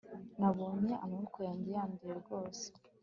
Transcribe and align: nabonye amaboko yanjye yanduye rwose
nabonye 0.39 0.93
amaboko 1.05 1.37
yanjye 1.47 1.69
yanduye 1.77 2.13
rwose 2.21 2.65